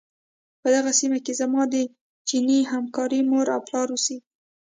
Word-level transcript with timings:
په 0.61 0.67
دغې 0.75 0.93
سيمې 0.99 1.19
کې 1.25 1.33
زما 1.41 1.61
د 1.73 1.75
چيني 2.27 2.59
همکارې 2.73 3.19
مور 3.29 3.47
او 3.55 3.61
پلار 3.67 3.87
اوسيږي. 3.93 4.27